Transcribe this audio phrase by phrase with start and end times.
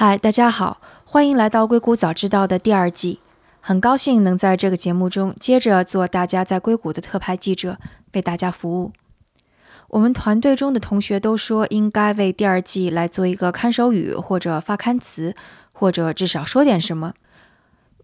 [0.00, 3.18] 嗨，大家好，欢迎来到《硅谷早知道》的第二季。
[3.60, 7.78] 很高兴能在这个节目中接着做大家在硅谷的特派记者，
[8.12, 8.92] 为大家服务。
[9.88, 15.34] 我们团队中的同学都说，应该为第二季来做一个看守语，或者发刊词，
[15.72, 17.14] 或者至少说点什么。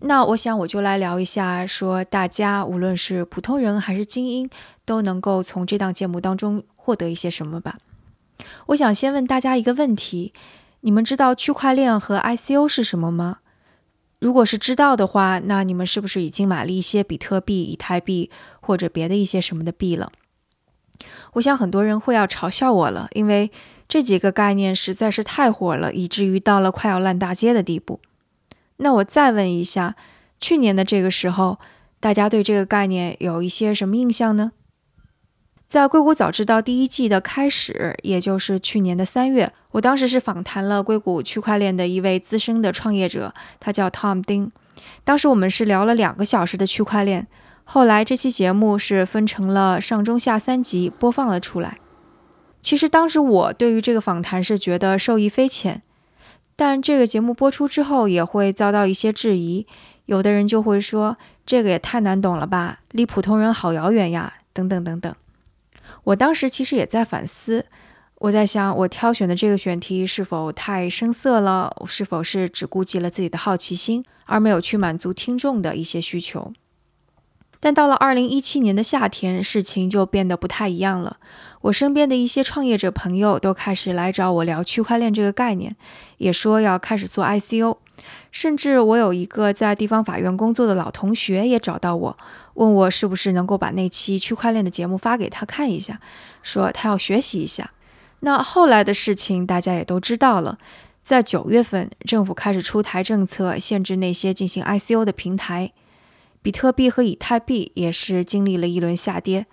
[0.00, 4.50] 那我想，我就来聊一下，说大家无论是普通人还是精英，
[4.84, 7.79] 都能够从这档节目当中获得一些什么吧。
[8.66, 10.34] 我想先问大家一个问题。
[10.85, 13.38] 你们知道区块链和 ICO 是什么吗？
[14.19, 18.30] 如果是知道的话，那你们是不是已经买了一些比特币、以太币
[18.61, 20.12] 或者别的一些什么的币了？
[21.33, 23.51] 我想很多人会要嘲笑我了，因为
[23.89, 28.01] 这几个概念实在是太火了，以至于到了快要烂大街的地步。
[28.77, 29.97] 那我再问一下，
[30.39, 31.59] 去年的这个时候，
[31.98, 34.53] 大家对这个概念有一些什么印象呢？
[35.66, 44.52] 在硅谷早知道第一季的开始，也就是去年的三月，我当时是访谈了硅谷区块链的一位资深的创业者，他叫 Tom 丁。
[45.02, 47.27] 当时我们是聊了两个小时的区块链。
[47.64, 51.78] 后来这期节目是分成了上中下三集播放了出来。
[52.61, 55.83] 其实当时我对于这个访谈是觉得受益匪浅，
[56.55, 59.67] 但这个节目播出之后也会遭到一些质疑，
[60.06, 65.14] 有的人就会说这个也太难懂了吧，离普通人好遥远呀，等等等等。
[66.05, 67.66] 我当时其实也在反思，
[68.16, 71.74] 我在想，我挑选的这个选题是否太生涩了？
[71.86, 76.52] 是否是只顾及了自己的好奇心，而没有去满足听众的一些需求？
[77.58, 81.16] 但到了二零一七年的夏天，事情就变得不太一样了。
[81.62, 85.74] 我身边的一些创业者朋友都开始来找我聊区块链这个概念，
[86.18, 87.78] 也说要开始做 ICO。
[88.33, 92.16] 甚至我有一个在地方法院工作的老同学也找到我，
[92.55, 96.00] 问我是不是能够把那期区块链的节目发给他看一下，
[96.42, 97.70] 说他要学习一下。
[98.20, 100.58] 那后来的事情大家也都知道了，
[101.02, 105.72] 在九月份，政府开始出台政策，限制那些进行 ICO 的平台，
[106.41, 109.46] 比特币和以太币也是经历了一轮下跌。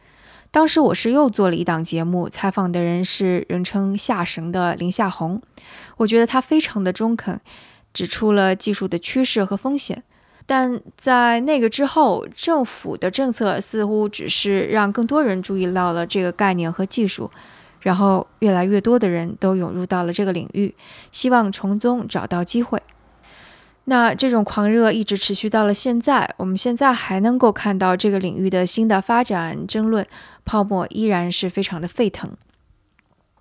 [0.51, 5.41] 当时我是又做了一档节目，采访的人是人称夏神的林夏红，
[5.97, 7.39] 我觉得他非常的中肯。
[7.93, 10.01] 指出了技术的趋势和风险，
[10.45, 17.29] 但在那个之后，政府的政策似乎只是让更多人注意到了这个概念和技术，
[17.81, 20.73] 然后越来越多的人都涌入到了这个领域，
[21.11, 22.81] 希望从中找到机会。
[23.85, 30.05] 那这种狂热一直持续到了现在，我们现在还能够看到这个领域的新的发展争论，
[30.45, 32.31] 泡沫依然是非常的沸腾。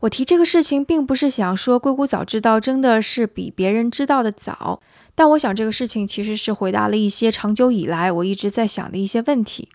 [0.00, 4.80] 我提这个事情，并不是想说硅谷早知道真的是比别人知道的早，
[5.14, 9.68] 但我想这个事情其实是回答了一些长久以来我一直在想的一些问题。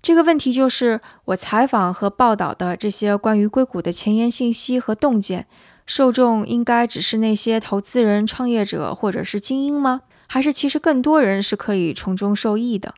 [0.00, 5.48] 这个问题就是，我采访和报道的这些关于硅谷的前沿信息和洞见，
[5.84, 10.02] 受众应该只是那些投资人、创业者或者是精英吗？
[10.28, 12.94] 还是其实更多人是可以从中受益的？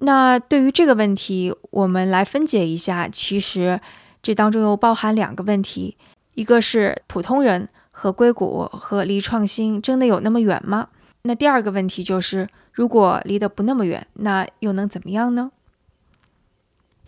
[0.00, 3.80] 那对于这个问题，我们来分解一下，其实。
[4.26, 5.96] 这当中又包含两个问题，
[6.34, 10.88] 一个是普通人和硅谷和离创新真的有那么远吗？
[11.22, 15.52] 那第二个问题就是，如果离得不那么远，那又能怎么样呢？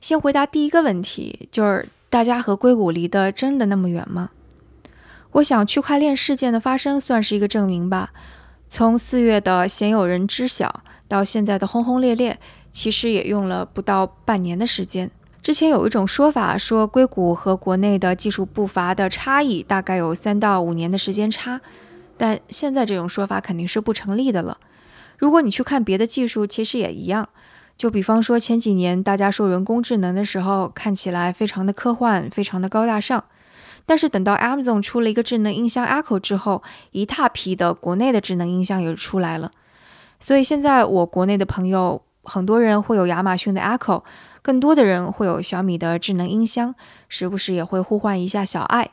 [0.00, 4.30] 先回答第一个问题，就是大家和硅谷离得真的那么远吗？
[5.32, 8.12] 我想区块链事件的发生算是一个证明吧。
[8.68, 12.38] 从四月的鲜有人知晓到现在的轰轰烈烈，
[12.70, 15.10] 其实也用了不到半年的时间。
[15.48, 21.62] 之前有一种说法，说硅谷和国内的技术步伐的差异大概有三到五年的时间差，
[22.18, 24.58] 但现在这种说法肯定是不成立的了。
[25.16, 27.26] 如果你去看别的技术，其实也一样。
[27.78, 33.24] 就比方说前几年大家说人工智能的时候，看起来非常的科幻，非常的高大上，
[33.86, 39.50] 但是等到 Amazon 出了一个智能音箱 Echo 之后，一大批的国内的智能音箱也出来了。
[40.20, 44.04] 所以现在我国内的朋友很多人会有亚马逊的 Echo。
[44.40, 46.74] 更多的人会有小米的智能音箱，
[47.08, 48.90] 时不时也会呼唤一下小爱。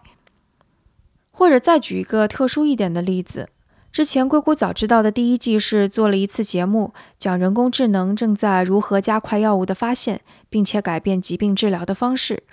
[1.31, 3.49] 或者再举一个特殊一点的例子，
[3.91, 12.43] 之前硅谷早知道的第一季是做了一次节目，讲人工智能正在如何加快药物的发现，并且改变疾病治疗的方式。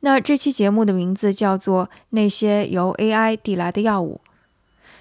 [0.00, 4.20] 那这期节目的名字叫做《那些由 AI 递来的药物》。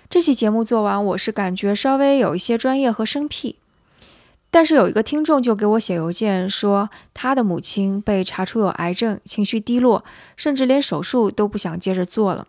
[0.07, 3.55] 这期节目做完，我是感觉稍微有一些专业和生僻。
[4.53, 10.03] 但是有一个听众就给我写邮件说，他的母亲被查出有癌症，情绪低落，
[10.35, 12.47] 甚至连手术都不想接着做了。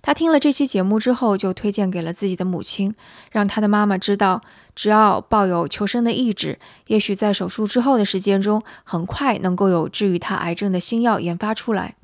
[0.00, 2.94] 他听了这期节目之后，就推荐给了自己的母亲，
[3.32, 4.42] 让他的妈妈知道，
[4.76, 11.96] 只要抱有求生的意志，也许在手术之后的时间中，很快能够有治愈他癌症的新药研发出来。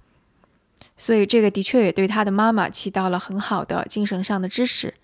[0.96, 4.94] 所以这个的确也对他的妈妈起到了很好的精神上的支持。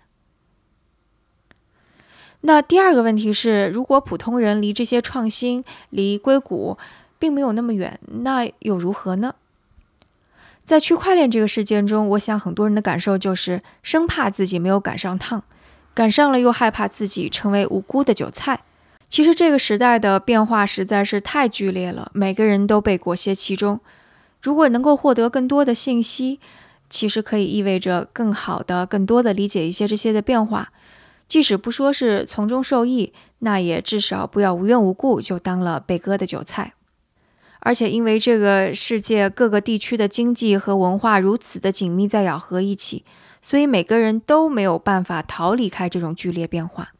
[2.46, 6.76] 那第二个问题是，如果普通人离这些创新、离硅谷
[7.18, 9.34] 并没有那么远，那又如何呢？
[10.62, 15.42] 在区块链这个事件中，我想很多人的感受就是生怕自己没有赶上趟，
[15.94, 18.60] 赶上了又害怕自己成为无辜的韭菜。
[19.08, 23.80] 其实这个时代的变化实在是太剧烈了，每个人都被裹挟其中。
[24.42, 26.40] 如果能够获得更多的信息，
[26.90, 30.70] 其实可以意味着更好的、更多的理解一些这些的变化。
[31.34, 36.74] 即使不说是从中受益，那也至少不要无缘无故就当了被割的韭菜。
[37.58, 43.04] 而且，因为这个世界各个地区的经济和文化如此的紧密在咬合一起，
[43.42, 46.92] 所以每个人都没有办法逃离开这种剧烈变化。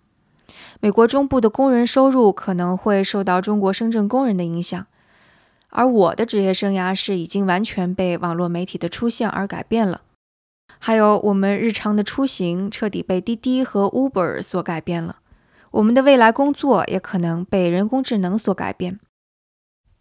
[0.81, 4.85] 美国中部的工人收入可能会受到中国深圳工人的影响，
[5.69, 10.01] 而我的职业生涯是已经完全被网络媒体的出现而改变了。
[10.87, 15.17] 还有我们日常的出行彻底被滴滴和 Uber 所改变了，
[15.71, 19.01] 我们的未来工作也可能被人工智能所改变。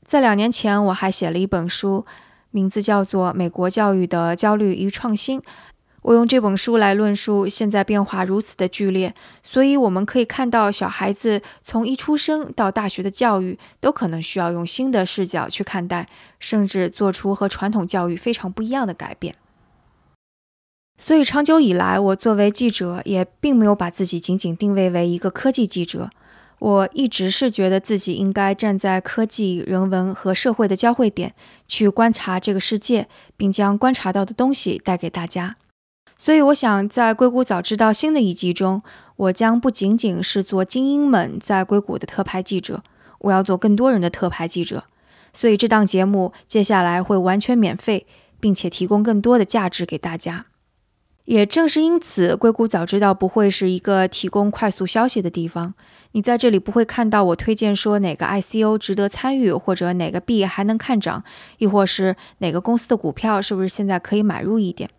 [0.05, 2.05] 在两年前，我还写了一本书，
[2.51, 5.39] 名字叫做《美国教育的焦虑与创新》。
[6.01, 16.09] 我用这本书来论述现在变化如此的剧烈，所以我们可以看到，小孩子从一出生到大学的教育都可能需要用新的视角去看待，
[16.41, 19.33] 甚至做出和传统教育非常不一样的改变。
[20.97, 26.09] 所以，长久以来，我作为记者也并没有把自己仅仅定位为一个科技记者。
[26.59, 31.33] 我一直是觉得自己应该站在科技、人文和社会的交汇点，
[31.67, 35.57] 去观察这个世界，并将观察到的东西带给大家。
[36.15, 38.81] 所以，我想在《硅谷早知道》新的一季中，
[39.17, 42.81] 我将不仅仅是做精英们在硅谷的特派记者，
[43.19, 44.85] 我要做更多人的特派记者。
[45.33, 48.05] 所以，这档节目接下来会完全免费，
[48.39, 50.45] 并且提供更多的价值给大家。
[51.25, 55.73] 也正是因此，硅谷早知道不会是一个提供快速消息的地方。
[56.11, 61.23] 你在这里不会看到我推荐说哪个 ICO 值得参与，或者哪个币还能看涨，
[61.59, 64.89] 亦或是哪个公司的股票是不是现在可以买入一点。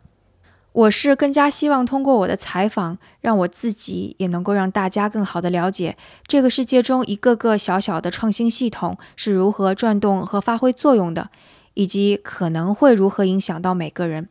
[0.72, 11.30] 我是更加希望通过我的采访，让我自己也能够让大家更好的了解这个世界中一个个小小的创新系统是如何转动和发挥作用的，
[11.74, 14.28] 以及可能会如何影响到每个人。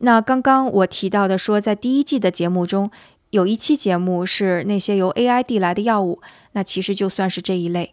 [0.00, 2.90] 那刚刚我提到的说，在第一季的节目中。
[3.30, 6.20] 有一期节目是那些由 AI 递来的药物，
[6.50, 7.92] 那其实就算是这一类。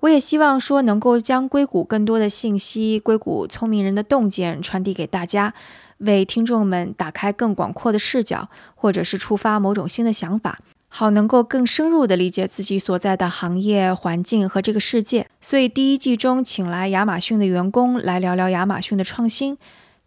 [0.00, 5.52] 我也希望说能够将硅谷更多的信息、硅谷聪明人的洞见传递给大家，
[5.98, 15.26] 为听众们打开更广阔的视角，或者是触发某种新的想法，好能够更深入地理解自己所在的行业环境和这个世界。
[15.42, 19.58] 所以第一季中请来亚马逊的员工来聊聊亚马逊的创新，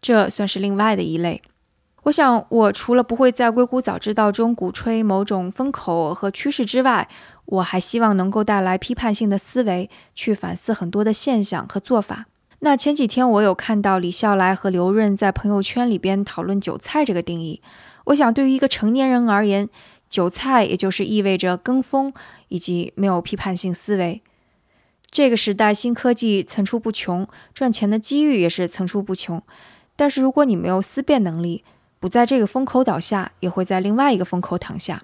[0.06, 1.42] 这算是另外的一类。
[2.04, 7.10] 我想，我除了不会在硅谷早知道中鼓吹某种风口和趋势之外，
[7.46, 12.28] 我还希望能够带来批判性的思维，去反思很多的现象和做法。
[12.60, 17.60] 那前几天我有看到李笑来和刘润在朋友圈里边讨论“韭菜”这个定义。
[18.06, 19.68] 我想，对于一个成年人而言，
[20.08, 22.14] 韭菜也就是意味着跟风
[22.50, 24.22] 以及没有批判性思维。
[25.10, 29.42] 这个时代，新科技层出不穷，赚钱的机遇也是层出不穷。
[29.96, 31.64] 但是如果你没有思辨能力，
[32.00, 35.04] 不在这个风口倒下，也会在另外一个风口躺下。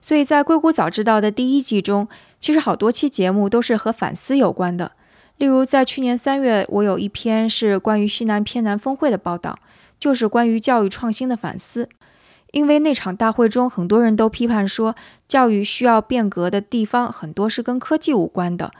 [0.00, 4.92] 所以在《硅谷早知道》的第一季中，其实好多期节目都是和反思有关的。
[5.38, 9.58] 例如，在去年三月，我有一篇是关于西南偏南峰会的报道，
[9.98, 11.88] 就是关于教育创新的反思。
[12.52, 14.94] 因为那场大会中，很多人都批判说，
[15.26, 18.70] 教育需要变革的地方很多是跟科技无关的。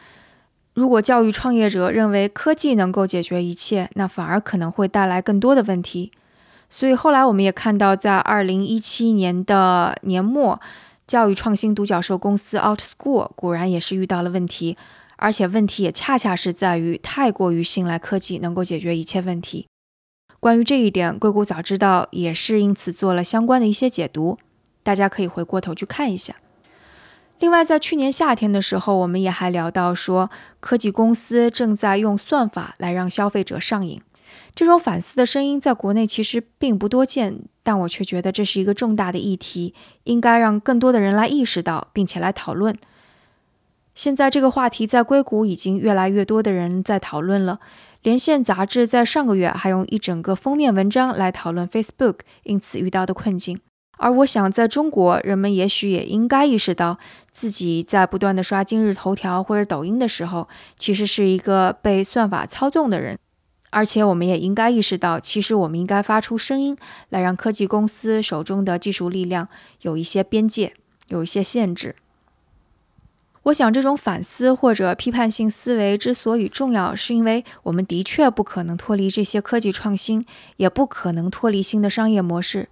[0.77, 6.13] 如果教育创业者认为科技能够解决一切，那反而可能会带来更多的问题。
[6.69, 10.61] 所以后来我们也看到，在二零一七年的年末，
[11.07, 14.77] 教育创新独角兽公司 OutSchool 果然也是遇到了问题，
[15.17, 19.67] 而且问题也恰恰是在于太过于信赖科技能够解决一切问题。
[20.39, 24.37] 关于这一点，硅谷早知道也是因此做了相关的一些解读，
[24.83, 26.37] 大家可以回过头去看一下。
[27.39, 34.01] 另外，在去年夏天的时候，我们也还聊到说，科技公司正在用算法来让消费者上瘾。
[34.55, 39.75] 这种反思的声音在国内其实并不多见，但我却觉得这是一个重大的议题，
[40.05, 42.75] 应该让更多的人来意识到，并且来讨论。
[43.95, 47.61] 现在这个话题在硅谷已经越来越多的人在讨论了。
[48.03, 53.61] 连线杂志在上个月还用一整个封面文章来讨论 Facebook 因此遇到的困境。
[53.99, 56.99] 而我想，在中国，人们也许也应该意识到，
[57.33, 60.49] 自己在不断的刷今日头条或者抖音的时候，
[60.79, 63.19] 其实是一个被算法操纵的人。
[63.71, 66.77] 而且我们也应该意识到，其实我们应该发出声音，
[67.09, 69.49] 来让科技公司手中的技术力量
[69.81, 70.75] 有一些边界，
[71.09, 71.97] 有一些限制。
[73.45, 80.27] 我想，这种反思或者批判性思维之所以重要，是因为我们的确不可能脱离这些科技创新，
[80.57, 82.69] 也不可能脱离新的商业模式。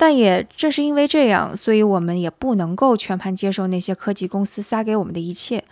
[0.00, 5.62] 但也正是因为这样，所以我们也不能够全盘接受那些科技公司撒给我们的一切。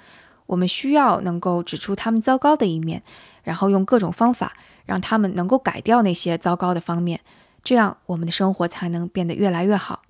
[0.45, 3.03] 我们需要能够指出他们糟糕的一面，
[3.43, 4.53] 然后用各种方法
[4.85, 7.21] 让他们能够改掉那些糟糕的方面，
[7.65, 10.03] 这样我们的生活才能变得越来越好。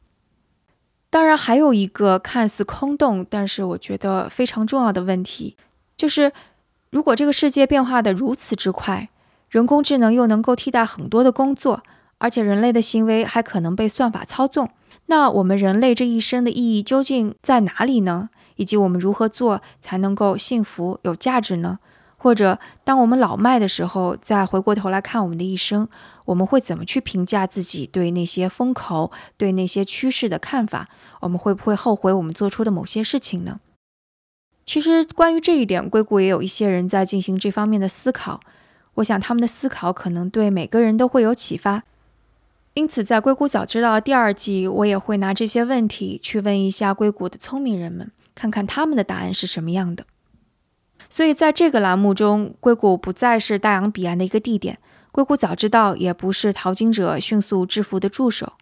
[1.11, 5.57] 当然，还有一个看似空洞，但是我觉得非常重要的问题，
[5.97, 6.33] 就是
[6.91, 9.11] 如果这个世界变化的如此之快，
[9.49, 11.85] 人工智能又能够替代很多的工作，
[12.19, 14.71] 而且人类的行为还可能被算法操纵，
[15.07, 18.31] 那我们人类这一生的意义究竟在哪里呢？
[18.57, 21.79] 以及我们如何做才能够幸福有价值呢？
[22.21, 25.89] 或者，当我们老迈的时候，再回过头来看我们的一生，
[26.25, 30.89] 我们会怎么去评价自己对那些风口、对那些趋势的看法？
[31.21, 33.61] 我们会不会后悔我们做出的某些事情呢？
[34.67, 38.41] 其实，关于这一点，硅谷也有一些人在进行这方面的思考。
[38.95, 41.85] 我想，他们的思考可能对每个人都会有启发。
[42.79, 50.05] 因此，在《硅谷早知道》第二季，我也会拿这些问题去问一下硅谷的聪明人们，看看他们的答案是什么样的。
[51.09, 54.79] 所以，在这个栏目中，硅谷不再是大洋彼岸的一个地点，
[55.11, 58.53] 硅谷早知道也不是淘金者迅速致富的助手。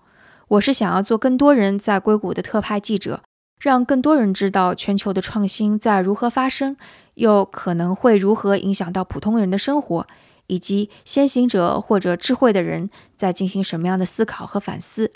[0.48, 3.20] 我是想要做更多人在硅谷的特派记者，
[3.60, 6.74] 让更多人知道全球的创新在如何发生，
[7.16, 10.06] 又可能会如何影响到普通人的生活，
[10.46, 15.12] 以及先行者或者智慧的人在进行什么样的思考和反思。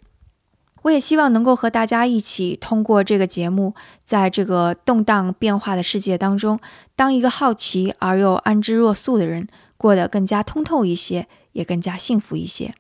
[0.83, 6.59] 我也希望能够和大家一起通过这个节目，在这个动荡变化的世界当中，
[6.97, 9.47] 当一个好奇而又安之若素的人，
[9.77, 12.73] 过得更加通透一些，也更加幸福一些。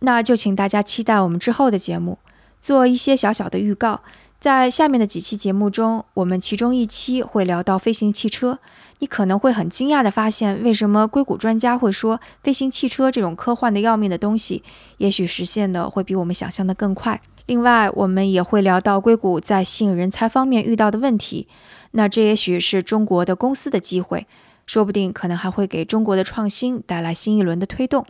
[0.00, 2.18] 那就请大家期待我们之后的节目，
[2.62, 4.00] 做一些小小的预告。
[4.42, 8.58] 在下面的几期节目中，我们其中一期会聊到飞行汽车。
[8.98, 14.64] 你可能会很惊讶地发现，为什么硅谷专家会说飞行汽车这种科幻的要命的东西，
[14.98, 17.20] 也许实现的会比我们想象的更快。
[17.46, 21.46] 另外，我们也会聊到硅谷在吸引人才方面遇到的问题。
[21.92, 24.26] 那这也许是中国的公司的机会，
[24.66, 28.04] 说不定可能还会给中国的创新带来新一轮的推动。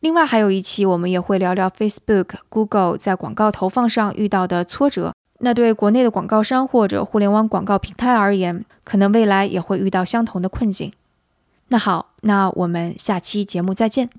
[0.00, 5.14] 另外，还有一期我们也会聊聊 Facebook、Google 在广告投放上遇到的挫折。
[5.40, 10.92] 那对国内的广告商或者互联网广告平台而言，可能未来也会遇到相同的困境。
[11.68, 14.10] 那好，那我们下期节目再见。